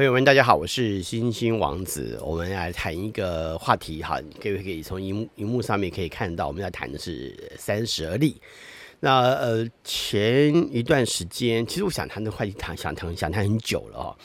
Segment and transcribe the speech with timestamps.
[0.00, 2.18] 朋友们，大家好，我是星星王子。
[2.22, 8.40] 我们来谈一个话题，哈，各位可以从荧幕荧幕上面可以看到，我们要谈的是三十而立。
[9.00, 14.16] 那呃，前一段时间，其实我想谈的话题谈想谈想谈很久了哦，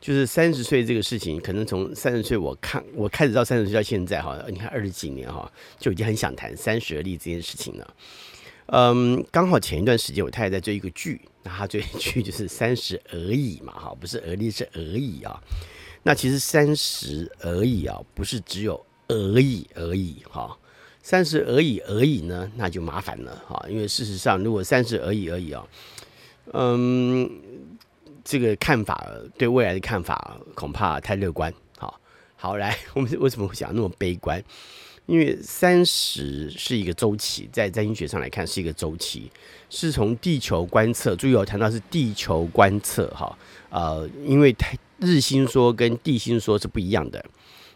[0.00, 5.50] 就是三十岁这个事情，可能从三十岁我看我开始到三十岁到现在哈，你看二十几年哈，
[5.80, 7.94] 就已经很想谈三十而立这件事情了。
[8.70, 15.40] 嗯，刚好前一段时间我太太在追一个剧， 那她追剧就是三十而已嘛，哈，不是而立是而已啊。
[16.02, 20.56] 那其实三十而已啊，不是只有而已而已哈。
[21.02, 23.64] 三十而已而已呢，那就麻烦了哈。
[23.68, 25.66] 因为事实上，如果三十而已而已啊，
[26.52, 27.30] 嗯，
[28.22, 31.52] 这个看法对未来的看法恐怕太乐观。
[31.78, 31.98] 好，
[32.36, 34.42] 好来，我们为什么会讲那么悲观？
[35.08, 39.30] 因为三十是一个周期，在占星学上来看是一个周期，
[39.70, 41.16] 是从地球观测。
[41.16, 43.34] 注意我谈到是地球观测哈，
[43.70, 47.24] 呃，因为太日心说跟地心说是不一样的。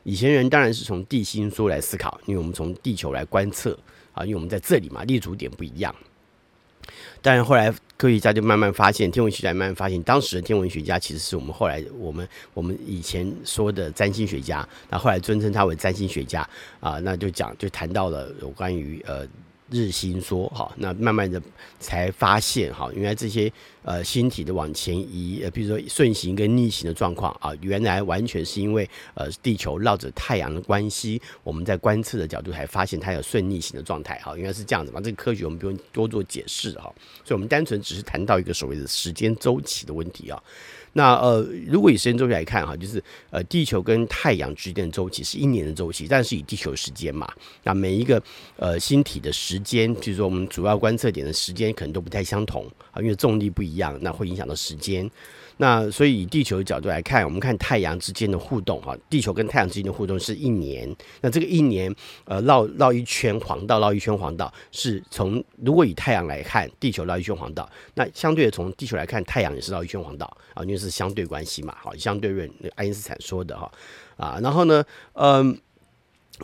[0.03, 3.79] 以前人当然是从地心说来思考，因为我们从地球来观测
[4.13, 5.95] 啊，因为我们在这里嘛，立足点不一样。
[7.21, 16.49] 但是后来科学家就慢慢发现，天文学家慢慢发现，当时的天文学家其实是我们后来我们我们以前说的占星学家，那后来尊称他为占星学家
[16.81, 19.27] 啊，那就讲就谈到了有关于呃。
[19.73, 21.43] 日心说哈，那慢慢的
[21.81, 36.93] 才发现哈，原来这些呃星体的往前移，呃，比如说顺行跟逆行的状况啊，原来完全是因为呃地球绕着太阳的关系，我们在观测的角度才发现它有顺逆行的状态哈，原来是这样子嘛，这个科学我们不用多做解释哈，
[37.25, 40.43] 所以我们单纯只是谈到一个所谓的时间周期的问题啊。
[40.95, 47.31] 那呃，如果以时间周期来看哈，就是呃，地球跟太阳之间的周期是一年的周期，但是以地球时间嘛，
[47.63, 48.23] 那每一个
[48.57, 55.11] 呃星体的时间，就是说我们主要观测点的时间可能都不太相同啊，因为重力不一样，那会影响到时间。
[55.59, 60.93] 那所以以地球的角度来看，我们看太阳之间的互动哈，地球跟太阳之间的互动是一年。
[61.21, 73.71] 那这个一年，呃，绕绕一圈黄道，绕一圈黄道是从如果以太阳来看，地球绕一圈黄道，那相对的从地球来看，太阳也是绕一圈黄道啊，因为是相对关系嘛，好，相对论，爱因斯坦说的哈
[74.17, 74.85] 啊，然后呢，
[75.15, 75.59] 嗯，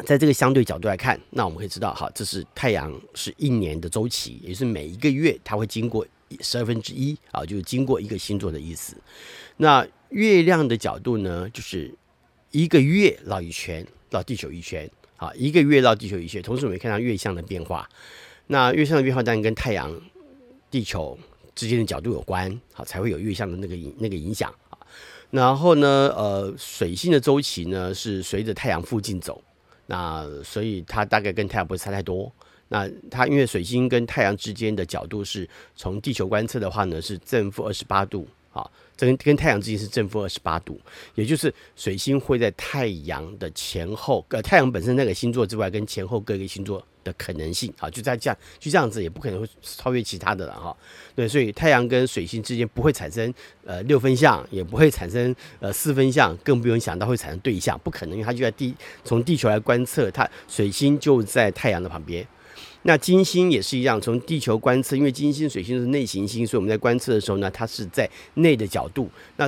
[0.05, 6.07] 在这个相对角度来看，那我们可以知道哈，这是太阳是一年的周期，也是每一个月它会经过。
[6.43, 8.95] 十二分之一啊，就是经过一个星座的意思。
[9.57, 11.91] 那月亮的角度呢，就是
[12.51, 14.87] 一个月绕一圈，绕地球一圈。
[15.17, 16.43] 啊，一个月绕地球一圈。
[16.43, 17.89] 同时，我们可以看到月相的变化。
[18.49, 19.91] 那月相的变化当然跟太阳、
[20.71, 21.19] 地球
[21.59, 24.79] 之间的角度有关，好，才会有月相的那个影那个影响啊。
[25.29, 29.43] 然后呢，呃，水星的周期呢是随着太阳附近走，
[29.87, 32.33] 那所以它大概跟太阳不会差太多。
[32.69, 40.81] 那它因为水星跟太阳之间的角度是从地球观测的话呢，是正负二十八度啊，这跟跟太阳之间是正负二十八度，
[41.15, 50.77] 也就是水星会在太阳的前后，呃，太阳本身那个星座之外，跟前后各个星座的可能性啊，就在这样，就这样子，也不可能会超越其他的了哈。
[51.15, 53.33] 对，所以太阳跟水星之间不会产生
[53.65, 58.75] 呃六分相，也不会产生呃四分相，更不用想到会产生对象，不可能，因为它就在地
[59.05, 62.27] 从地球来观测，它水星就在太阳的旁边。
[62.89, 69.11] 那金星也是一样，从地球观测，因为金星、水星是内行星，所以我们在观测的时候呢，它是在内的角度。
[69.37, 69.47] 那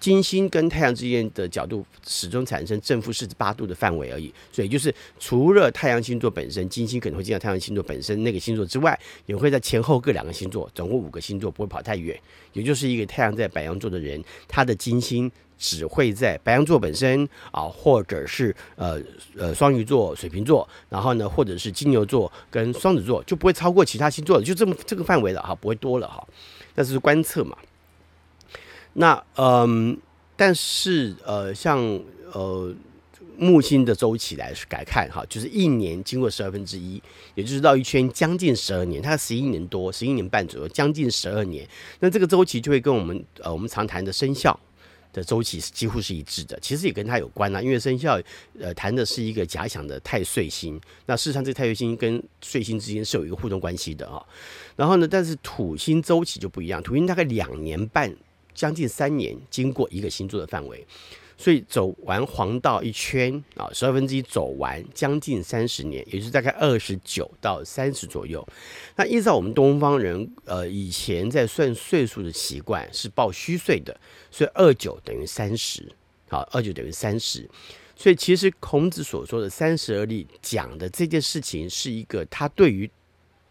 [0.00, 12.18] 金星跟太阳之间的角度始终产生正负四十八度的范围而已，所以就是除了太阳星座本身，金星可能会进到太阳星座本身那个星座之外，也会在前后各两个星座，总共五个星座，不会跑太远。
[12.52, 15.30] 也就是一个太阳在白羊座的人，他的金星。
[15.60, 18.96] 只会在白羊座本身啊，或者是呃
[19.36, 26.24] 呃双鱼座、水瓶座，然后呢，或者是金牛座跟双子座，就不会超过其他星座，就这么这个范围了哈，不会多了哈。
[26.76, 27.58] 那是观测嘛。
[28.98, 29.96] 那嗯，
[30.36, 31.78] 但是呃，像
[32.32, 32.74] 呃
[33.36, 37.00] 木星的周期来改看哈，就是一年经过十二分之一，
[37.36, 41.66] 也就是绕一圈将近十二年，它十一年多，十一年半左右，将近十二年。
[42.00, 44.58] 那这个周期就会跟我们呃我们常谈的生肖。
[45.10, 48.20] 的周期是几乎是一致的，其实也跟它有关啊，因为生肖
[48.60, 54.22] 呃谈的是一个假想的太岁星，那事实上这太岁星跟岁星之间是有一个互动关系的啊。
[54.76, 58.14] 然后呢，但是土星周期就不一样，土星大概两年半，
[58.58, 60.84] 将近三年经过一个星座的范围。
[61.40, 68.44] 所以走完黄道一圈啊，十二分之一走完，将近三十年，也就是大概二十九到三十左右。
[68.96, 73.96] 那依照我们东方人呃以前在算岁数的习惯是报虚岁的，
[74.32, 75.88] 所以二九等于三十，
[76.28, 77.48] 好，二九等于三十。
[77.94, 82.90] 所以其实孔子所说的三十而立讲的这件事情，是一个他对于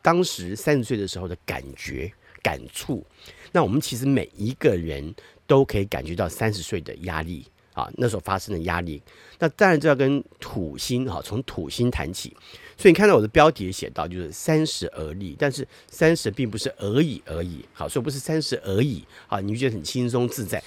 [0.02, 2.12] 当时三十岁的时候的感觉
[2.48, 3.06] 感触。
[3.52, 5.14] 那我们其实每一个人。
[5.48, 9.02] 都可以感觉到三十岁的压力啊，那时候发生的压力。
[9.40, 12.36] 那当然就要跟土星哈，从土星谈起。
[12.78, 20.64] 所以你看到我的标题写到，就是三十而立，但是三十并不是而已而已，好，所以不是三十而已，好，你就觉得很轻松自在，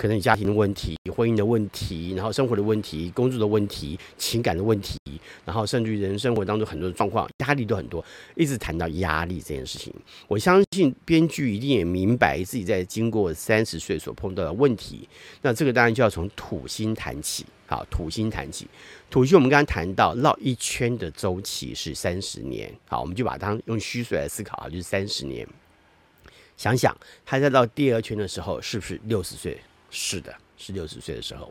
[0.00, 4.98] 可能你家庭的问题、婚姻的问题，然后生活的问题、工作的问题、情感的问题，
[5.44, 8.04] 然后甚至于人生活当中很多的状况，压力都很多，
[8.34, 9.94] 一直谈到压力这件事情，
[10.26, 15.08] 我相信编剧一定也明白自己在经过三十岁所碰到的问题，
[15.40, 17.46] 那这个当然就要从土星谈起。
[17.72, 18.68] 好，土星谈起，
[19.10, 25.48] 土星我们刚刚谈到绕一圈的周期是三十年，好，我们就把它用虚岁来思考啊，就是三十年。
[26.58, 29.58] 想想他在到第二圈的时候是不是六十岁？
[29.90, 31.50] 是的，是六十岁的时候。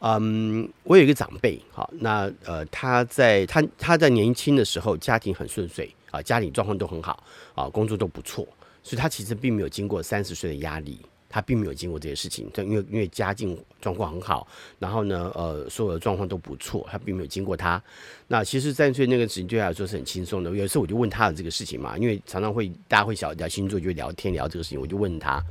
[0.00, 7.22] 嗯，我有一个长辈，好，那呃，他在他他在年轻的时候家庭很顺遂啊，家里状况都很好
[7.54, 8.48] 啊，工作都不错，
[8.82, 10.98] 所以他其实并没有经过三十岁的压力。
[11.34, 14.46] 他并没有经过这些事情，因为因为家境状况很好，
[14.78, 17.82] 然后呢，呃，所有的状况都不错，他并没有经过他。
[18.28, 20.50] 那其实三岁那个时间对他来说是很轻松的。
[20.52, 25.44] 有时候我就问他的这个事情嘛，因为常常会大家会小聊星座，就聊天聊这个事情，我就问他。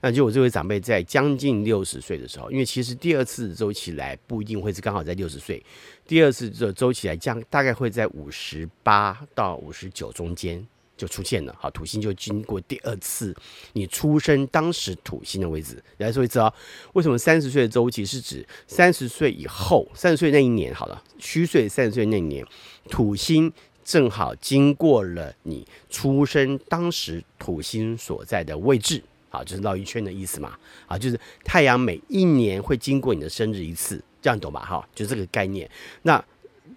[0.00, 5.62] 那就我这位长辈在将近六十岁的时候，因为其实第二次周期来不一定会是刚好在六十岁，
[6.06, 10.66] 第二次的周期来将大概会在五十八到五十九中间。
[10.96, 13.36] 就出现了，好，土星就经过第二次
[13.74, 16.52] 你出生当时土星的位置，来说一次哦，
[16.94, 22.42] 为什么三十岁的周期是指三十岁以后，三十岁那一年好了，虚岁三十岁那一年，
[22.88, 23.52] 土星
[23.84, 34.64] 正好经过了你出生当时土星所在的位置，好，就是绕一圈的意思嘛，啊，就是太阳每一年会经过你的生日一次，这样懂吧？
[34.64, 35.70] 哈，就这个概念。
[36.02, 36.24] 那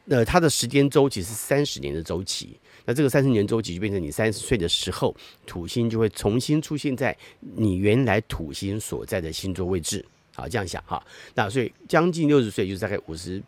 [0.09, 2.59] 呃，它的时间周期是三十年的周期。
[2.89, 5.15] 那这个三十年周期就变成你三十岁的时候，
[5.45, 10.03] 土星就会重新出现在你原来土星所在的星座位置。
[10.33, 10.99] 好，这样想哈。
[11.35, 13.39] 那所以将近六十岁，就是大概五十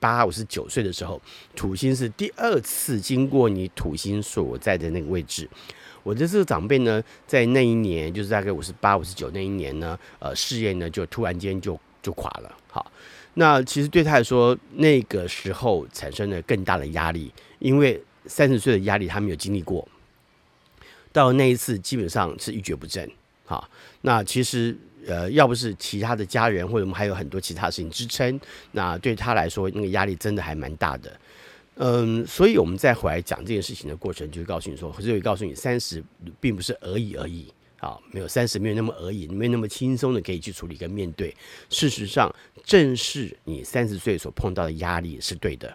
[0.00, 1.22] 八、五十九岁的时候，
[1.54, 5.48] 土星是第二次经过你土星所在的那个位置。
[6.02, 12.52] 我的这个长辈呢，在那一年，就是大概五十八、五十九那一年呢，呃，事业呢就突然间就就垮了。
[12.72, 12.90] 好，
[13.34, 18.02] 那其实对他来说，那个时候产生了更大的压力，因为。
[18.28, 19.88] 三十岁的压力他没有经历过，
[21.12, 23.10] 到那一次基本上是一蹶不振。
[23.44, 23.68] 好，
[24.02, 24.76] 那其实
[25.06, 28.38] 呃，要不是其他的家人或者我们还有很多其他事情支撑，
[28.72, 31.20] 那对他来说那个压力真的还蛮大的。
[31.76, 36.04] 嗯，所以我们再回来讲这件事情的过程，就会告诉你说，就会告诉你，三十
[36.40, 37.52] 并不是而已而已。
[37.80, 41.34] 好，没有三十没有那么而已，没有那么轻松的可以去处理跟面对。
[41.70, 42.28] 事实上，
[42.64, 45.72] 正是你三十岁所碰到的压力是对的。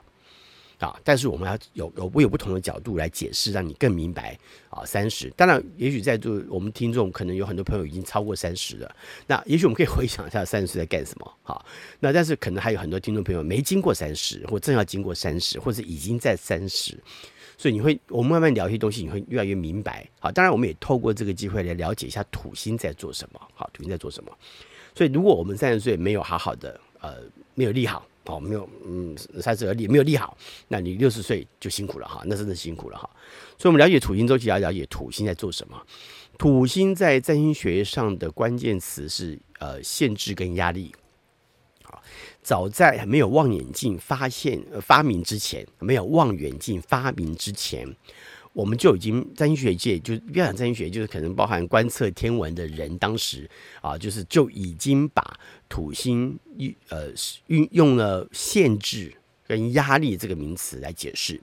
[0.83, 0.99] 啊！
[1.03, 4.37] 但是我们要有有我有不同的角度来解释，让你更明白
[4.69, 4.83] 啊。
[4.85, 8.95] 三十，当然，也许在座我们听众可能有很多朋友已经超过三十了。
[9.25, 11.33] 那也许我们可以回想一下三十岁在干什么？
[11.43, 11.65] 好，
[11.99, 16.97] 那但是可能还有很多听众朋友没经过三十，或正要经过三十，或者已经在三十。
[17.57, 20.05] 所以你会，我们慢慢聊一些东西，你会越来越明白。
[20.19, 23.39] 好，当然我们也透过这个机会来了解一下土星在做什么。
[23.53, 24.31] 好，土星在做什么？
[24.95, 27.17] 所以如果我们三十岁没有好好的呃，
[27.55, 28.05] 没有立好。
[28.25, 30.37] 哦，没有，嗯，三十而立没有立好，
[30.69, 33.09] 那你六十岁就辛苦了哈，那真的辛苦了哈。
[33.57, 35.81] 所以，我们了解土星周期，要了解土星在做什么。
[36.37, 40.93] 土星在占星学上的关键词是呃限制跟压力。
[41.83, 42.01] 好，
[42.41, 47.93] 早在没有望远镜发现、呃、发明之前，没有望远镜发明之前。
[48.53, 53.49] 我们就已经占星学界，就不要讲占星学，就是可能包含观测天文的人，当时
[53.81, 57.07] 啊，就是就已经把土星运呃
[57.47, 59.11] 运用了限制
[59.47, 61.41] 跟压力这个名词来解释。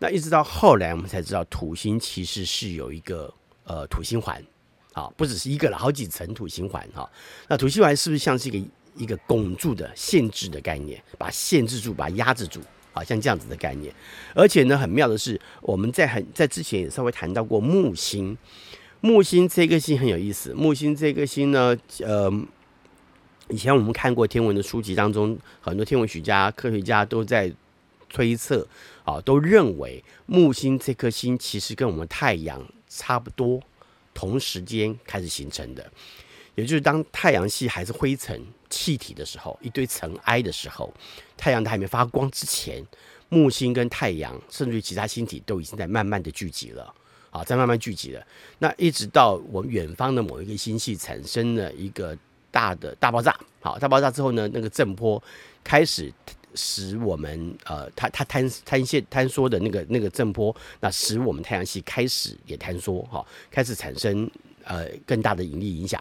[0.00, 3.32] 那一直到后来，我们才知道土星其实是有一个
[3.62, 4.44] 呃土星环，
[4.94, 7.08] 啊，不只是一个了，好几层土星环哈。
[7.46, 12.60] 那土星环是不是像是一个一个拱住的限制的概念，把限制住，把压制住？
[12.92, 13.92] 好像这样子的概念，
[14.34, 18.36] 而且呢，很妙的是，我们在很在之前也稍微谈到过木星。
[19.00, 20.54] 木星这个星很有意思。
[20.54, 22.30] 木星这个星呢，呃，
[23.48, 27.52] 以前我们看过天文的书籍当中，很多天文学家、科学家都在
[28.08, 28.64] 推测，
[29.02, 33.60] 啊，都认为木星这颗星其实跟我们太阳差不多，
[34.14, 35.90] 同时间开始形成的。
[36.54, 40.92] 也就是当太阳系还是灰尘气体的时候，一堆尘埃的时候，
[41.36, 42.84] 太阳它还没发光之前，
[43.28, 46.94] 木星跟太阳甚至于其他星体都已经在慢慢的聚集了
[47.30, 48.26] 啊，在慢慢聚集了。
[48.58, 52.16] 那一直到我们远方的某一个星系产生了一个
[52.50, 55.22] 大的大爆炸，好，大爆炸之后呢，那个震波
[55.64, 56.12] 开始
[56.54, 64.30] 使我们呃，它它坍坍陷坍缩的那个那个震波，那使我们太阳系开始也坍缩哈，开始产生
[64.64, 65.98] 呃更大的引力影响。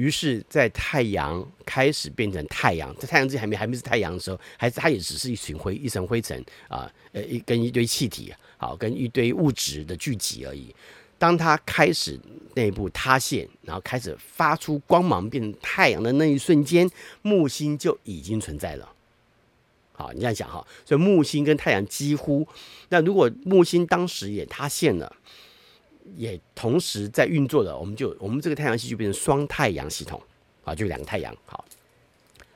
[0.00, 10.74] 于是，在太阳开始变成太阳，在太阳之前还没还没是太阳的时候，还是它也只是一群灰一层灰尘啊，呃，一跟一堆气体，好，跟一堆物质的聚集而已。
[11.18, 12.18] 当它开始
[12.54, 16.88] 内部塌陷，然后开始发出光芒，变成太阳的那一瞬间，
[17.20, 18.88] 木星就已经存在了。
[19.92, 22.48] 好，你这样想哈，所以木星跟太阳几乎，
[22.88, 25.14] 那如果木星当时也塌陷了，
[26.16, 30.20] 也同时在运作的，我们就我们这个太阳系就变成双太阳系统
[30.64, 31.34] 啊，就两个太阳。
[31.46, 31.64] 好，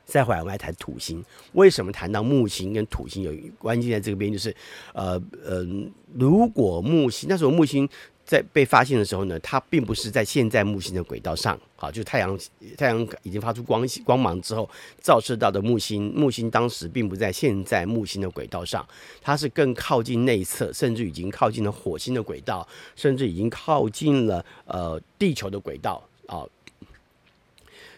[0.04, 4.32] 再回来我们来谈土星，为什么谈到木星跟土星有关系在这边？
[4.32, 4.54] 就是
[4.92, 5.66] 呃呃，
[6.14, 7.88] 如果木星那时候木星。
[8.26, 12.38] 在被发现的时候呢，它并不是在现在木星的轨道上，好，就太阳
[12.76, 14.68] 太阳已经发出光光芒之后
[15.02, 18.86] 照射到的木星，木星当时并不在现在木星的轨道上，
[19.20, 22.66] 它是更靠近内侧，甚至已经靠近了火星的轨道，
[22.96, 26.42] 甚至已经靠近了呃地球的轨道啊。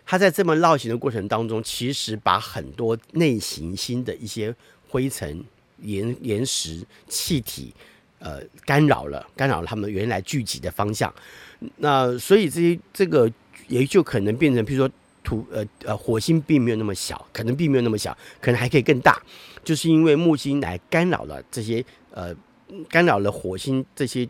[0.04, 4.54] 它在这么绕行的过程当中，其实把很多内行星的一些
[4.88, 5.44] 灰尘、
[5.82, 7.72] 岩岩石、气体。
[8.26, 11.14] 呃，干扰了，干扰了他们原来聚集的方向。
[11.76, 13.30] 那所以这些这个
[13.68, 14.90] 也就可能变成，譬如说
[15.22, 19.22] 土呃呃火星并没有那么小，可能并没有那么小，可能还可以更大，
[19.62, 22.34] 就是因为木星来干扰了这些呃
[22.88, 24.28] 干扰了火星这些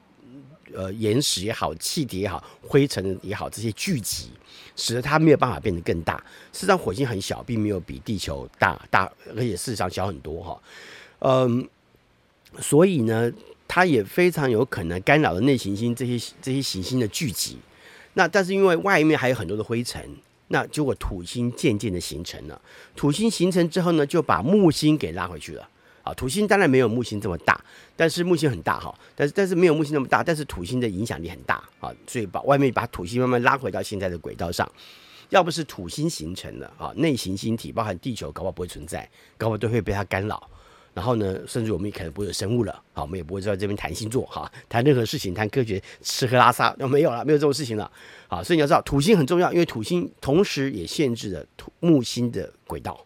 [0.74, 4.28] 呃岩石也好、气体也好、灰尘也好这些聚集，
[4.76, 6.22] 使得它没有办法变得更大。
[6.52, 10.60] 事实上，火星很小，并没有比地球大大，而且事实上小很多哈。
[11.20, 11.66] 嗯，
[12.60, 13.32] 所以呢。
[13.68, 17.58] 它也非常有可能干扰了内行星这些这些行星的聚集，
[18.14, 20.02] 那但是因为外面还有很多的灰尘，
[20.49, 22.61] 那结果土星渐渐的形成了。
[22.94, 25.68] 土星形成之后呢，就把木星给拉回去了。
[26.02, 27.61] 啊，土星当然没有木星这么大，
[27.96, 34.70] 但是木星很大哈，但是但是没有木星那么大，但是土星的影响力很大啊，所以把外面把土星慢慢拉回到现在的轨道上。
[35.30, 40.49] 要不是土星形成了啊，内行星体包含地球，搞不好不会存在，搞不好都会被它干扰。
[40.96, 47.92] 然后呢，甚至我们也可能不会有生物了，好，我们也不会在这边谈星座，哈，谈任何事情，谈科学，吃喝拉撒，都 没有了，没有这种事情了，
[48.28, 52.98] 好，所以你要知道，土星很重要，因为土星同时也限制了土木星的轨道，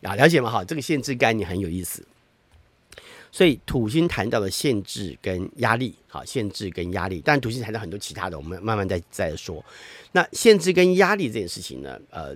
[0.00, 0.50] 啊，了解吗？
[0.50, 2.02] 哈，这个限制概念很有意思，
[3.30, 9.62] 所以土星谈到了限制跟压力，好，限制跟压力，但土星谈到很多其他的，我们慢慢再再说。
[10.12, 12.34] 那限制跟压力这件事情呢，呃。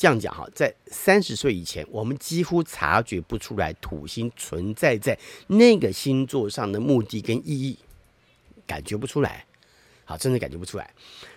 [0.00, 7.78] 这样讲哈，在三十岁以前，我们几乎察觉不出来土星存在在那个星座上的目的跟意义，
[8.66, 9.44] 感觉不出来，
[10.06, 10.90] 好，真的感觉不出来。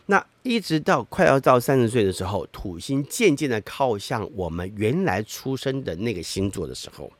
[0.05, 7.12] 那一直到快要到三十岁的时候，土星渐渐的靠向我们原来出生的那个星座的时候，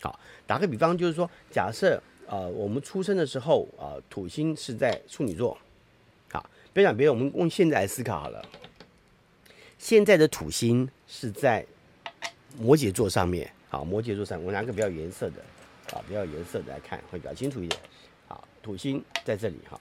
[0.00, 5.58] 好，打个比方，就是说，假设呃，我们出生的时候啊，呃，土星是在处女座，
[6.30, 8.40] 好，别讲别的，我们用现在来思考好了。
[9.82, 11.66] 现在的土星是在
[12.56, 15.42] 摩羯座上面，好，摩羯座上，我拿个比较颜色的，
[15.92, 17.80] 啊，比较颜色的来看会比较清楚一点。
[18.28, 19.78] 好，土星在这里哈。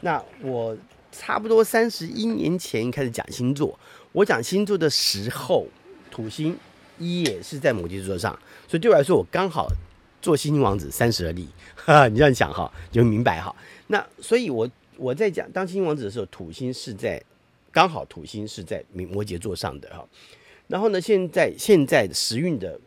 [0.00, 0.76] 那我
[1.12, 3.78] 差不多三十一年前开始讲星座，
[4.10, 5.68] 我讲星座的时候，
[6.10, 6.58] 土星
[6.98, 9.68] 也是在摩羯座上，所以对我来说，我刚好
[10.20, 11.48] 做星星王子三十而立。
[11.76, 13.54] 哈， 你这样想哈，就明白哈。
[13.86, 17.22] 那所以我我在讲当星星王子的时候，土星是在。
[17.74, 20.08] 刚好土星是在摩羯座上的哈，
[20.68, 22.78] 然后呢，现在现在时运的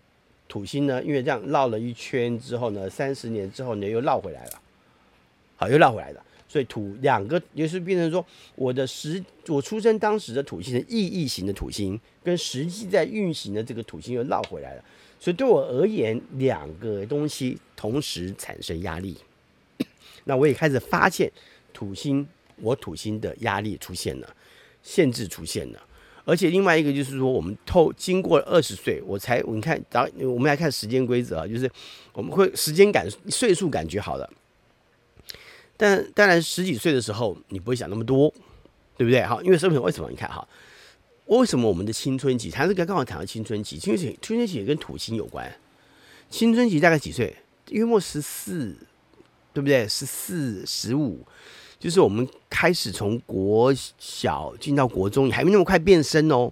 [0.47, 4.61] 土星呢，因为这样绕了一圈之后呢，三十年之后呢，又绕回来了，
[5.57, 8.25] 好，又绕回来了，所以土两个也是变成说，
[8.55, 14.83] 我的实我出生当时的土星的意义型的土星，跟实际在运行的这个土星又绕回来了，
[15.19, 19.17] 所以对我而言，两个东西同时产生压力，
[20.23, 21.29] 那我也开始发现
[21.73, 22.25] 土星
[22.61, 24.35] 我土星的压力出现了。
[24.87, 25.83] 限制出现了，
[26.23, 31.69] 而且另外一个就是说，我们透经过二十岁，我才你看，然后我们来看时间规则啊，就是
[32.13, 34.29] 我们会时间感、岁数感觉好了，
[35.75, 38.33] 但当然十几岁的时候你不会想那么多，
[38.95, 39.21] 对不对？
[39.25, 39.77] 哈，因为什么？
[39.81, 40.09] 为什么？
[40.09, 40.47] 你看哈，
[41.25, 42.49] 为什么我们的青春期？
[42.49, 45.53] 他这个刚好谈到青春期，青春期青春期也跟土星有关，
[46.29, 47.35] 青春期大概几岁？
[47.71, 48.73] 约莫十四，
[49.51, 49.85] 对不对？
[49.85, 51.27] 十四、十五。
[51.79, 56.51] 就是我们开始从国小进到国中，也还没那么快变身哦。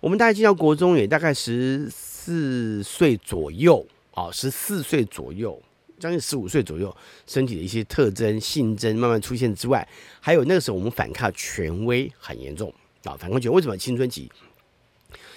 [0.00, 5.60] 我们大概进到国中也大概十四岁左右啊，十四岁左右，
[5.98, 6.94] 将近十五岁左右，
[7.26, 9.86] 身体的一些特征、性征慢慢出现之外，
[10.20, 12.72] 还有那个时候我们反抗权威很严重
[13.04, 14.30] 啊，反抗权威为什么青春期？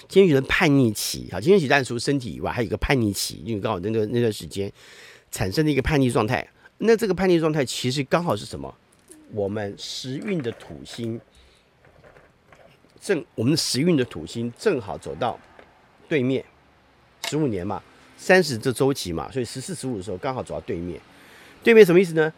[0.10, 4.72] 青春期的叛逆期啊，青春期当然除了身体以外，还有一个叛逆期，因为刚好那个那段时间
[5.32, 6.48] 产生的一个叛逆状态。
[6.80, 8.74] 那这个叛逆状态其实刚好是什么？
[9.34, 11.20] 我们时运的土星
[13.02, 15.40] 正我们的时运的土星正好走到
[16.08, 16.44] 对面
[17.28, 17.82] 十五年嘛，
[18.18, 21.00] 三十这周期嘛，所以十四十五的时候刚好走到对面。
[21.64, 22.32] 对面什么意思呢？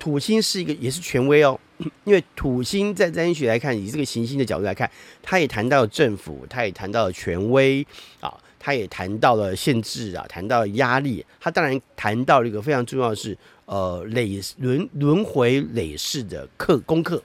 [0.00, 1.56] 土星是一个也是权威哦，
[2.02, 4.90] 因为土星在占星学来看，以这个行星的角度来看，
[5.22, 7.86] 它也谈到了政府，它也谈到了权威
[8.18, 11.24] 啊，它也谈到了限制啊，谈到了压力。
[11.38, 17.22] 它当然谈到了一个非常重要的是，呃，累轮轮回累世的课功课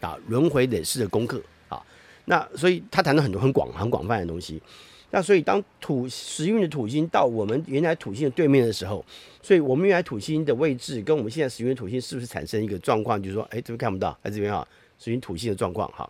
[0.00, 1.82] 啊，轮回累世的功课啊。
[2.24, 4.60] 那所以他谈了很多很广很广泛的东西。
[5.10, 9.04] 那所以当土时运的土星到我们原来土星的对面的时候，
[9.42, 13.22] 所以我们原来土星的位置跟我们现在时运的土星是不是产生一个状况？
[13.22, 14.66] 就是说，哎，这边看不到，在这边哈，
[14.98, 16.08] 时运土星的状况哈。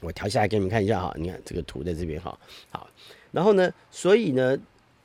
[0.00, 2.38] 我调下来给你们看一下哈，你看这个图在这边哈，
[2.70, 2.88] 好。
[3.32, 4.56] 然后呢，所以呢，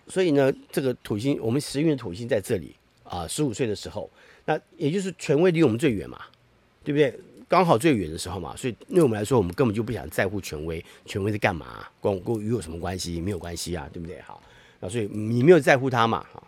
[0.07, 2.75] 所以呢，这个土星我们时运的土星在这里
[3.09, 4.09] 啊，十五岁的时候，
[4.45, 6.19] 那也就是权威离我们最远嘛，
[6.83, 7.19] 对不对？
[7.49, 11.87] 刚好最远的时候嘛，所以对我们来说，我们根本就不想在乎权威，权威在干嘛？
[12.01, 13.21] 关我与我有什么关系？
[13.21, 14.19] 没有关系啊，对不对？
[14.21, 14.41] 好，
[14.79, 16.43] 那所以你没有在乎他嘛，哈。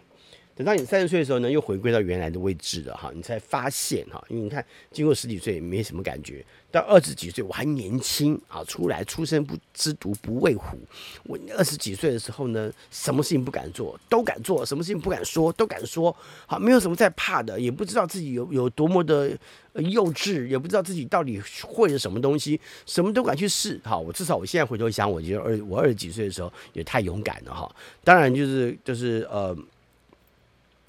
[0.60, 10.78] 等到你三十岁的时候呢，又回归到原来的位置了哈，你才发现哈，因为你看经过十几岁没什么感觉，到二十几岁我还年轻啊，出来初生不知毒不畏虎。
[11.24, 16.14] 我二十几岁的时候呢，什么事情不敢做都敢做，什么事情不敢说都敢说，
[16.46, 19.30] 好，没有什么在怕的，也不知道自己有有多么的
[19.76, 23.80] 幼稚，也不知道自己到底会了什么东西，什么都敢去试。
[23.86, 27.74] 好，我至少我现在回头想，我觉得二我二十几岁的时候也太勇敢了哈。
[28.04, 29.58] 当然就是就是呃。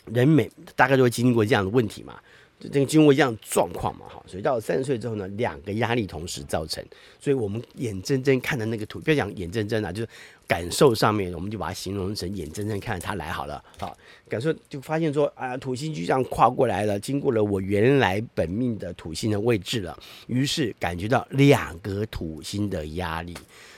[0.07, 2.19] 人每大概都会经历过这样的问题嘛，
[2.59, 6.85] 就经过这样的状况嘛，哈，所以到了三十岁之后呢，两个压力同时造成，
[7.19, 10.09] 所以我们眼睁睁看着那个土，不要讲眼睁睁啊，就是
[10.47, 13.97] 感受上面，我们就把它形容成眼睁睁看着它来好了，好，
[14.29, 23.35] 感受就发现说啊，土星就这样跨过来了，经过了我原来本命的土星的位置了，于是感觉到两个土星的压力，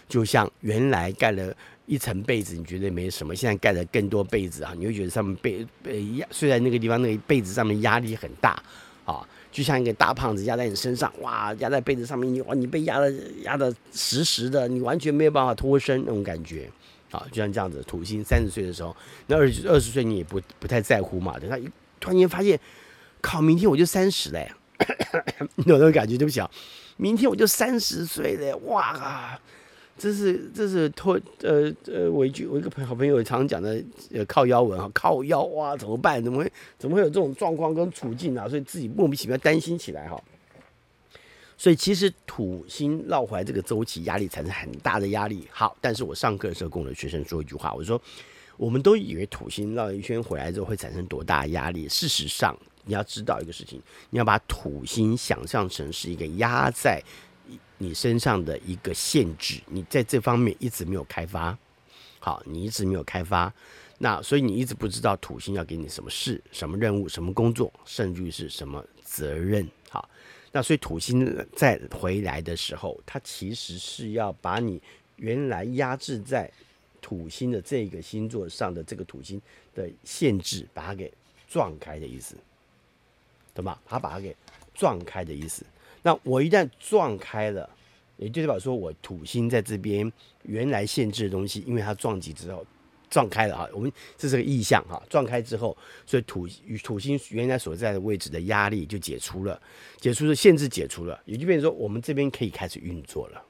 [0.08, 1.54] 就像原来盖了。
[1.86, 8.62] 一层被子你觉得没什么，现在盖了更多被子啊，你会觉得上面被被压睡在那个地方，那个被子上面压力很大
[9.04, 16.70] 啊，就像一个大胖子压在你身上，哇，压在被子上面，你哇，你被压的压的实实的，你完全没有办法脱身那种感觉
[17.10, 17.82] 啊，就像这样子。
[17.86, 22.58] 土星三十岁的时候，那二十二十岁你也不不太在乎嘛，等他一突然间发现，
[23.20, 24.50] 靠，明天我就三十嘞，
[25.66, 26.16] 有那种感觉？
[26.16, 26.48] 对不起啊，
[26.96, 29.38] 明天我就三十岁了，哇！
[29.98, 33.80] 这是这是托呃呃，我一句我一个朋好朋友常讲的
[34.12, 36.22] 呃靠腰文啊，靠腰哇怎么办？
[36.24, 38.48] 怎么会怎么会有这种状况跟处境啊？
[38.48, 40.20] 所以自己莫名其妙担心起来哈。
[41.56, 45.46] 所以其实土星绕回来这个周期压力产生很大的压力。
[45.52, 48.00] 好，但是我上课的时候跟我的学生说一句话，我说
[48.56, 57.00] 我们都以为土星绕一圈回来之后会产生多大压力，事实上你要知道一个事情，你要把土星想象成是一个压在。
[57.78, 61.56] 你身上的一个限制，你在这方面一直没有开发，
[62.20, 63.52] 好，你一直没有开发，
[63.98, 70.08] 那所以你一直不知道土星要给你什么事、什么任务、什么工作，甚至于是什么责任，好，
[70.52, 74.80] 那所以土星再回来的时候，它其实是要把你
[75.16, 76.50] 原来压制在
[77.00, 79.40] 土星的这个星座上的这个土星
[79.74, 81.12] 的限制，把它给
[81.48, 82.36] 撞开的意思，
[83.52, 83.78] 懂吗？
[83.84, 84.36] 它把它给
[84.72, 85.66] 撞开的意思。
[86.02, 87.68] 那我一旦撞开了，
[88.16, 90.12] 也就代表说我土星在这边
[90.42, 92.66] 原来限制的东西，因为它撞击之后
[93.08, 99.60] 撞开了哈，我们这是个意象哈，撞开之后，所以土与土星原来所在的位置的压力就解除了，
[100.00, 103.42] 解除的限制解除了，也就变成说我们这边可以开始运作了。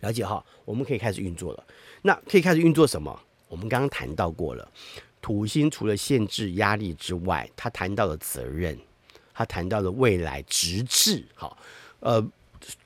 [0.00, 1.64] 了解哈，我们可以开始运作了。
[2.02, 3.20] 那可以开始运作什么？
[3.48, 4.68] 我们刚刚谈到过了，
[5.20, 8.78] 土星除了限制压力之外，它谈到了责任。
[9.38, 11.56] 他谈到了未来直至好，
[12.00, 12.20] 呃，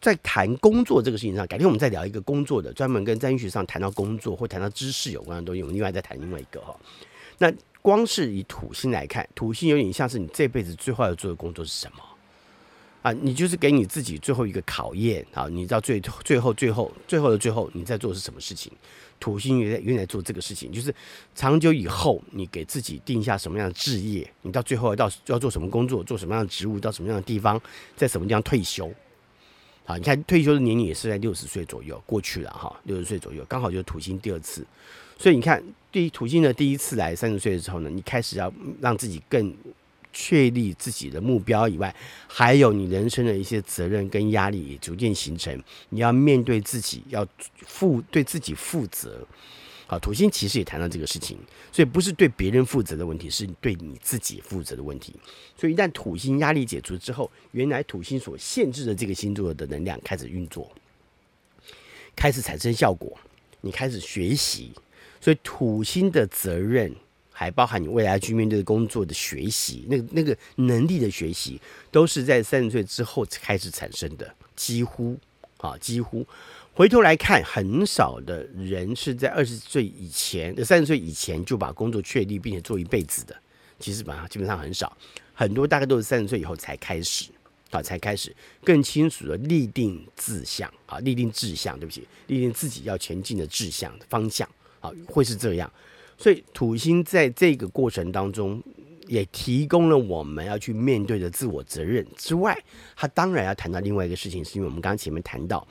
[0.02, 6.78] 在谈工作这个事情上，改天我们再聊一个工作的，专门跟在医学上谈到工作或谈到知识有关的东西，我们另外再谈另外一个哈。
[7.38, 12.04] 那光是以土星来看，土星有点像是你这辈子最后要做的工作是什么
[13.00, 13.10] 啊？
[13.14, 15.48] 你就是给你自己最后一个考验啊！
[15.48, 18.70] 你知道最最后最后最后的最后，你在做的是什么事情？
[19.22, 20.92] 土星原来原来做这个事情，就是
[21.32, 27.60] 长久以后，你给自己定下什么样的置业，你到最后要到要做什么工作，做什么样的职务，到什么样的地方，
[27.94, 28.92] 在什么地方退休。
[29.84, 34.66] 好，你看退休的年龄也是在六十岁左右过去了哈，六十岁左右刚好就是土星第二次，
[35.16, 39.54] 所以你看，对于土星的第一次来三十岁的时候呢，你开始要让自己更。
[40.12, 41.94] 确立自己的目标以外，
[42.26, 45.62] 还有你人生的一些责任跟压力也逐渐形成。
[45.88, 47.26] 你要面对自己，要
[47.66, 49.26] 负对自己负责。
[49.86, 51.36] 好，土星其实也谈到这个事情，
[51.70, 55.14] 所以不是对别人负责的问题，是对你自己负责的问题。
[55.56, 60.70] 所以一旦土星压力解除之后，原来土星所限制的这个星座的能量开始运作。
[62.16, 63.18] 开始产生效果，
[63.60, 64.72] 你开始学习。
[65.20, 66.92] 所以土星的责任
[67.42, 75.18] 还包含你未来去面对的工作的学习，那个那个能力的学习，都是在三十岁之后开始产生的，几乎
[75.56, 76.24] 啊，几乎。
[76.72, 83.36] 回头来看，很少的人是在二十岁以前、三十岁以前就把工作确立并且做一辈子的。
[83.78, 84.96] 其实吧，基本上很少，
[85.34, 87.30] 很多大概都是三十岁以后才开始
[87.70, 94.48] 啊，才开始更清楚的立定志向啊，立定志向，对不起，立定自己要前进的志向方向
[94.80, 95.70] 啊，会是这样。
[96.22, 98.62] 所以土星在这个过程当中，
[99.08, 102.56] 也提供了我们要去面对的自我责任之外，
[102.94, 105.66] 他当然要谈到另外一个事情，是因为我们刚刚前面谈到。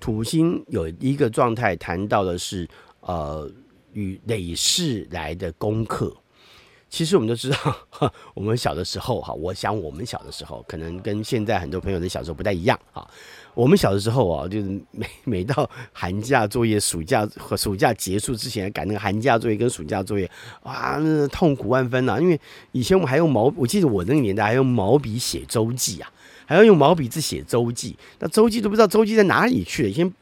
[0.00, 2.68] 土星有一个状态，谈到的是
[3.02, 3.48] 呃
[3.92, 6.12] 与累世来的功课。
[6.94, 7.58] 其实我们都知道，
[8.34, 13.04] 我们小的时候哈，我想我们小的时候，可能跟现在很多朋友的小时候不太一样哈。
[13.52, 20.30] 我们小的时候啊，就是每 每到寒假作业、暑假和暑假结束之前赶那个寒假作业跟暑假作业，
[20.62, 22.20] 哇，那痛苦万分呐！
[22.20, 26.08] 因为以前我们还用毛，我记得我那个年代还用毛笔写周记啊。
[26.46, 29.88] 还要用毛笔字写周记，那周记都不知道周记在哪里去了。
[29.88, 30.12] 以前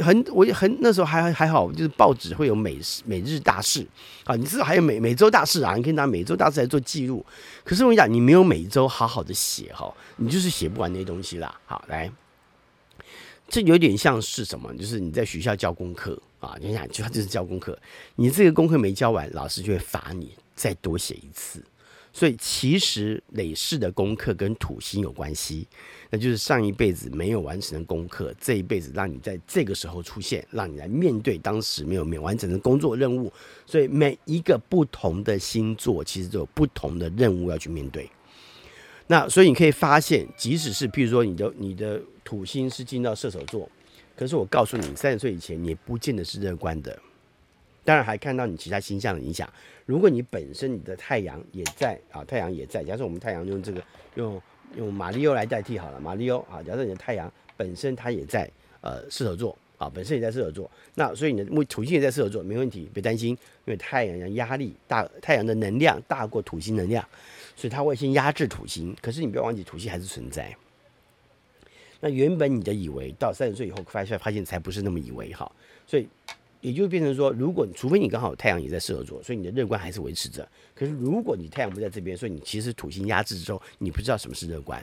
[0.00, 3.84] 很，我也很那时候还还好，就是报纸会有每每日大事
[4.24, 7.24] 啊，你知道还有每每周大事啊，你可以拿每周大事来做记录。
[7.64, 11.52] 可是我跟你讲，你没有每周好好的写哈，你就是写不完那些东西啦。
[11.66, 12.08] 好，来，
[13.48, 14.72] 这有点像是什么？
[14.74, 17.76] 就是你在学校交功课啊，你想，就就是交功课，
[18.14, 21.60] 你这个功课没交完，老师就会罚你再多写一次。
[22.12, 25.66] 所以其实累世的功课跟土星有关系，
[26.10, 33.32] 那就是上一辈子没有完成的功课，这一辈子让你在这个时候出现，让你来面对当时没有没有完成的工作任务。
[33.64, 38.08] 所以每一个不同的星座其实都有不同的任务要去面对。
[39.06, 43.68] 那所以你可以发现，即使是譬如说你的你的土星是进到射手座，
[44.14, 46.98] 可是我告诉你，三十岁以前你也不见得是乐观的。
[47.84, 49.48] 当然还看到你其他星象的影响。
[49.84, 52.84] 如果你本身你的太阳也在啊，太阳也在。
[52.84, 53.82] 假设我们太阳用这个
[54.14, 54.40] 用
[54.76, 56.62] 用马里欧来代替好了，马里欧啊。
[56.62, 58.48] 假设你的太阳本身它也在
[58.80, 60.70] 呃射手座啊，本身也在射手座。
[60.94, 63.30] 那所以你的木土星也在射手座，没问题，别担心，
[63.64, 67.04] 因为太阳的压力大，太阳的能量大过土星能量，
[67.56, 68.96] 所以它会先压制土星。
[69.02, 70.54] 可是你不要忘记，土星还是存在。
[71.98, 75.50] 那原本你的以为到三十岁以后发现发现才不是那么以为哈，
[75.88, 76.08] 所以。
[76.62, 80.48] 也就变成说，如果除非你刚好太阳也在射手座，所以你的乐观还是维持着。
[80.74, 84.82] 可是如果你太阳不在这边，所以你其实土星压制之后，你不知道什么是乐观。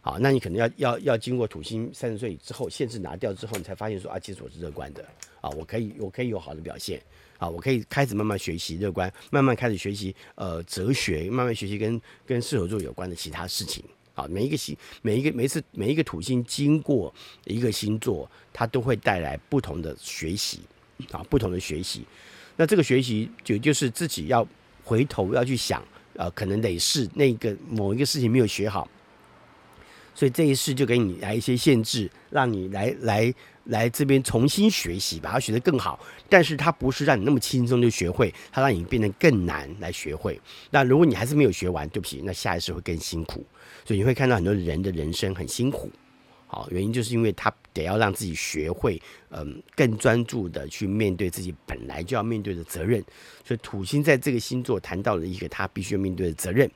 [0.00, 5.04] 好，那你可能要要要经过土星三十岁之后限制拿掉之后，你才发现说啊，其实我是乐观的
[5.40, 7.02] 啊，我可以我可以有好的表现
[7.36, 13.84] 啊，我可以开始慢慢学习乐观，慢慢开始学习呃哲学，慢慢学习跟跟射手座有关的其他事情。
[14.14, 17.12] 好，每一个星，每一个每一次每一个土星经过
[17.44, 20.60] 一个星座，它都会带来不同的学习。
[21.12, 22.04] 啊，不同的学习，
[22.56, 24.46] 那这个学习就就是自己要
[24.84, 25.82] 回头要去想，
[26.14, 28.88] 呃，可能累世那个某一个事情没有学好，
[30.14, 33.34] 所以这一世就给你来一些限制，让你来来
[33.64, 36.00] 来这边重新学习，把它学得更好。
[36.28, 40.40] 但是它不是让你那么轻松就学会，它让你变得更难来学会。
[40.70, 43.44] 那如果你还是没有学完，对不起，那下一世会更辛苦。
[43.84, 45.90] 所以你会看到很多人的人生很辛苦。
[46.48, 53.04] 好，原因就是因为他得要让自己学会，嗯，更专注的去面对自己本来就要面对的责任。
[53.44, 56.68] 所以土星在这个星座谈到了一个他必须要面对的责任。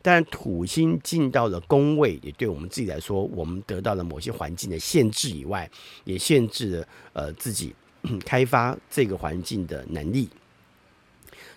[0.00, 5.70] 当然，土星进到了宫位，也对我们自己来说，我们得到了某些环境的限制以外，
[6.04, 7.74] 也限制了呃自己
[8.24, 10.28] 开发这个环境的能力。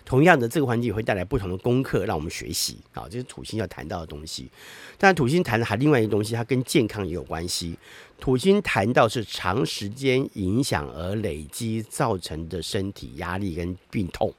[0.04, 2.76] 同样的，这个环境也会带来不同的功课，让我们学习。
[2.92, 4.50] 好，这是土星要谈到的东西。
[4.98, 7.76] 但土星谈的还另外一个东西，它跟健康也有关系。
[8.20, 14.32] 土星谈到是长时间影响而累积造成的身体压力跟病痛。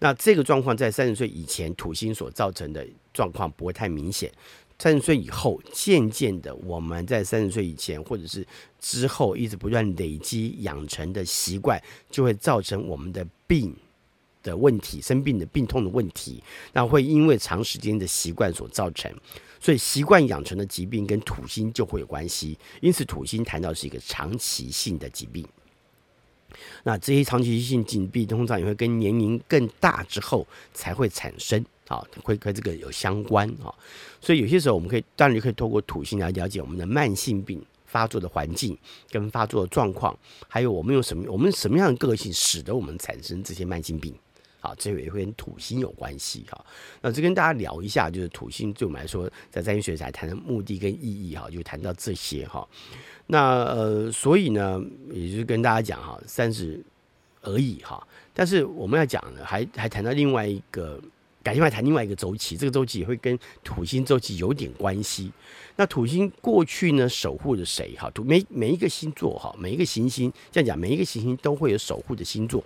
[0.00, 4.30] 那这个状况在三十岁以前，土星所造成的状况不会太明显。
[4.78, 8.46] 三十岁以后，渐渐的，我们在三十岁以前或者是
[8.78, 13.74] 之后，一直不断累积养成的习惯，就会造成我们的病。
[14.48, 19.12] 的问题，生病的病痛的问题，那会因为长时间的习惯所造成，
[19.60, 22.58] 所以习惯养成的疾病跟土星就会有关系。
[22.80, 25.46] 因此，土星谈到是一个长期性的疾病。
[26.82, 33.68] 那这些长期性疾病通常也会跟年龄更大之后才会产生啊，会跟这个有相关啊。
[34.20, 38.76] 所以有些时候我们可以，当然可以透过土星来了解我们的慢性病发作的环境
[39.10, 44.14] 跟发作的状况，还有我们用什么，我们什么样的个性使得我们产生这些慢性病。
[44.60, 46.64] 好，这个也会跟土星有关系哈。
[47.00, 52.66] 那这跟大家聊一下，就是土星对我们来说，在占星学才谈的目的跟意义哈，就谈到这些哈。
[53.26, 56.82] 那呃，所以呢，也就是跟大家讲哈，三十
[57.42, 58.04] 而已哈。
[58.34, 61.00] 但是我们要讲呢，还还谈到另外一个，
[61.42, 65.30] 改天来谈另外一个周期，这个周期也会跟土星周期有点关系。
[65.76, 68.10] 那土星过去呢，守护着谁哈？
[68.10, 72.64] 土每每一个星座哈，每一个行星这样讲，每一个行星都会有守护的星座。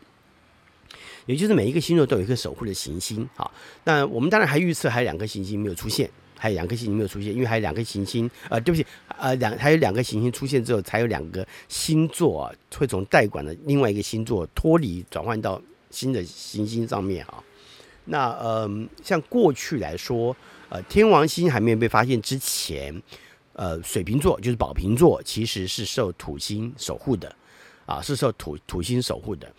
[1.26, 3.50] 也就是每一个星座都有一颗守护的行星，啊，
[3.84, 8.86] 那我们当然还预测还有两颗行星没有出现，还有两颗行星没有出现，因为还有两颗行星，呃，对不起，
[9.18, 17.42] 呃，两还有两个行星出现之后，才有两个星座啊，会从代管的另外一个星座脱离转换到新的行星上面啊。
[18.04, 18.68] 那呃，
[19.04, 20.36] 像过去来说，
[20.68, 23.00] 呃，天王星还没有被发现之前，
[23.52, 27.32] 呃，水瓶座就是宝瓶座，其实是受土星守护的，
[27.86, 29.50] 啊，是受土土星守护的。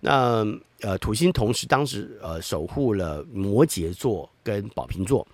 [0.00, 0.44] 那
[0.80, 5.24] 呃，土星同时当时呃守护了摩羯座跟宝瓶座，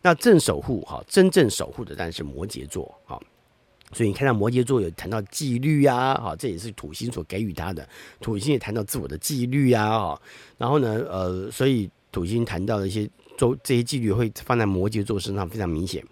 [0.00, 3.20] 那正守护哈，真正守护的当然是摩羯座哈，
[3.92, 7.88] 所以你看到摩羯座有谈到纪律啊，哈，这也是土星所给予他的，
[8.20, 10.22] 土星也谈到自我的纪律啊，哈，
[10.58, 16.04] 然后呢，呃，所以土星谈到的一些周这些纪律会放在摩羯座身上非常明显。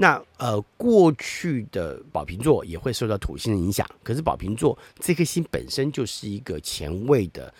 [0.00, 7.52] 那呃，过去的宝瓶座也会受到土星的影响，可是宝瓶座这颗星本身就是一个前卫的，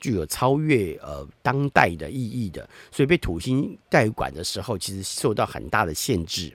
[0.00, 6.52] 具有超越呃当代的意义的，所以被土星代管的时候，其实受到很大的限制，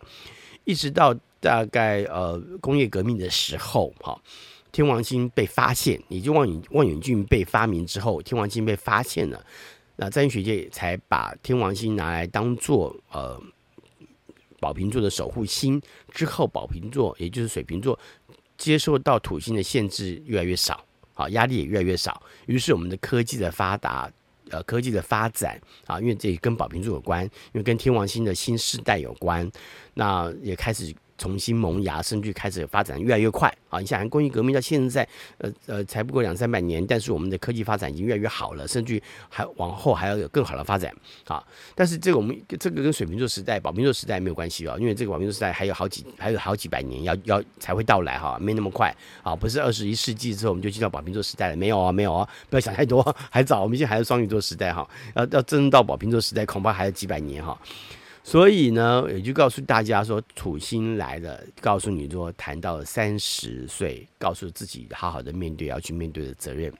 [0.65, 4.21] 一直到大概呃工业革命的时候，哈，
[4.73, 9.41] 天王星被发现，也就望远望远镜被发明之后，天王星被发现了，
[9.95, 13.41] 那占星学界才把天王星拿来当做呃。
[14.59, 17.97] 宝瓶座的守护星之后，宝瓶座也就是水瓶座，
[18.57, 22.21] 接受到土星的限制越来越少，啊，压力也越来越少。
[22.45, 24.11] 于是我们的科技的发达，
[24.49, 29.49] 呃，科技的发展啊，因为这跟宝瓶座有关，因为跟天王星的新世代有关，
[29.93, 30.93] 那也开始。
[31.19, 33.79] 重新萌芽，甚至开始发展越来越快啊！
[33.79, 40.91] 你想，工业革命到现在，呃呃，才不过两三百年，但是我们的科技发展已经越来越好了，甚至还往后还要有更好的发展
[41.27, 41.43] 啊！
[41.75, 49.35] 但是这个我们这个跟水瓶座时代、宝瓶座时代没有关系啊，因为这个宝瓶座时代还有好几还有好几百年要要才会到来哈，没那么快啊！
[49.35, 52.27] 不是二十一世纪之后我们就进到宝瓶座时代了，没有啊，没有啊！
[52.49, 57.59] 不要想太多，还早，我们现在还是双鱼座时代哈，要要真正到宝瓶座时代，恐怕还有几百年哈。
[58.23, 66.71] 所以呢，也就告诉大家说，土星来了，告诉你说，谈到三十岁，告诉自己好好的面对要去面对的责任，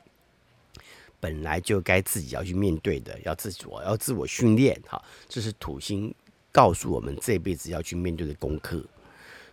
[1.19, 6.13] 本来就该自己要去面对的，要自我要自我训练，哈，这是土星
[6.52, 8.84] 告诉我们这辈子要去面对的功课。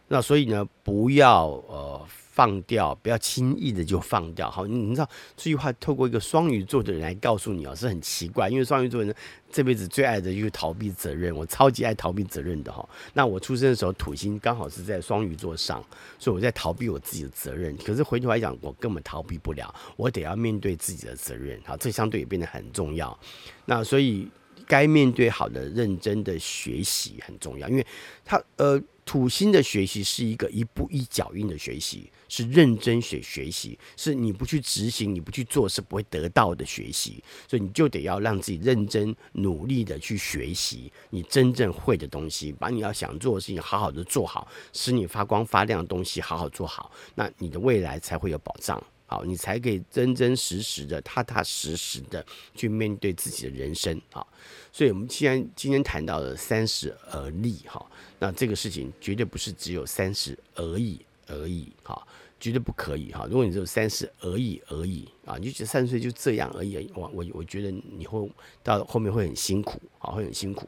[0.08, 2.06] 那所以呢，不要呃。
[2.36, 4.50] 放掉，不要轻易的就放掉。
[4.50, 9.14] 好，你你知道这句话透过一个双鱼座的人来告诉你哦，是很奇怪，因为双鱼座人
[9.50, 12.86] 这辈子最爱的就是逃避责任，我超级爱逃避责任的哈。
[13.14, 15.82] 那我出生的时候土星刚好是在双鱼座上，
[16.18, 17.74] 所以我在逃避我自己的责任。
[17.78, 21.58] 可是回头来讲，我根本逃避不了，我得要面对自己的责任。
[21.64, 23.18] 好，这相对也变得很重要。
[23.64, 24.28] 那所以
[24.66, 27.86] 该面对好的、认真的学习很重要，因为
[28.26, 28.78] 他呃。
[29.06, 37.22] 土星的学习是一个一步一脚印的学习，是认真学学习，是你不去执行，你不去做是不会得到的学习。
[37.48, 48.82] 所以你就得要让自己认真努力的去学习你真正会的东西，把你要想做的事情好好的做好，使你发光发亮的东西好好做好，那你的未来才会有保障。
[49.06, 54.00] 好，你才可以真真实实的、踏踏实实的去面对自己的人生。
[54.12, 54.26] 啊，
[54.72, 57.84] 所以我们既然今天谈到了三十而立，哈。
[58.18, 62.06] 那这个事情绝对不是只有三十而已而已，哈，
[62.40, 63.26] 绝对不可以哈。
[63.30, 68.28] 如果你只有三十而已而已啊，你就觉得三十岁就这样而已，我我我觉得你会
[68.62, 70.66] 到后面会很辛苦啊，会很辛苦。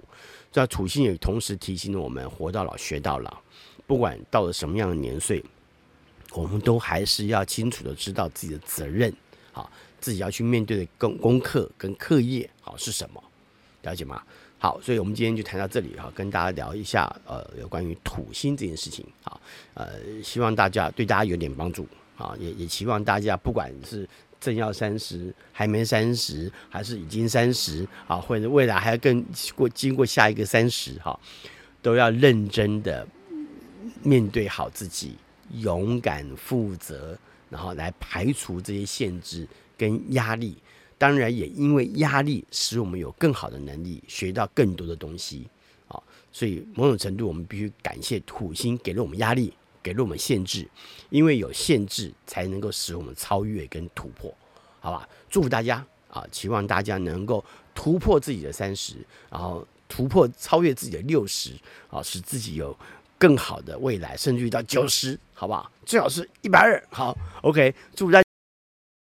[0.52, 3.42] 这土星也同时提醒了我们：活到老学到老，
[3.86, 5.42] 不管到了什么样的年岁，
[6.32, 9.12] 我们都还是要清楚的知道自己的责任，
[9.52, 13.22] 好，自己要去面对的功功课跟课业，好是什么，
[13.82, 14.22] 了解吗？
[14.60, 19.40] 好，所以我们今天就谈到这里哈，跟大家聊一下呃有关于土星这件事情啊，
[19.74, 21.86] 呃，希望大家对大家有点帮助
[22.16, 24.08] 啊，也也希望大家不管是
[24.40, 31.18] 正要三十，还没三十，还是已经三十啊，或者未来还要更过经过下一个三十哈，
[31.80, 33.06] 都要认真的
[34.02, 35.16] 面对好自己，
[35.52, 37.18] 勇敢负责，
[37.50, 40.56] 然后来排除这些限制跟压力。
[40.96, 45.46] 当然，也因为压力，使我们有更好的能力，学到更多的东西
[45.86, 46.02] 啊。
[46.32, 50.68] 所以，某种程度，我们必须感谢土星给了我们压力，给了我们限制，
[51.08, 54.34] 因为有限制，才能够使我们超越跟突破，
[54.80, 55.08] 好吧？
[55.30, 58.96] 祝福大家啊，期望大家能够突破自己的三十，
[59.30, 61.52] 然后突破超越自己的六十，
[61.88, 62.76] 啊，使自己有
[63.18, 65.70] 更好的未来，甚至于到九十，好不好？
[65.84, 66.82] 最好是一百二。
[66.90, 68.27] 好，OK，祝大。